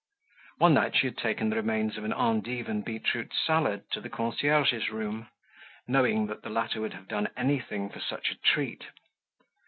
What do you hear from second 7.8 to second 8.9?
for such a treat.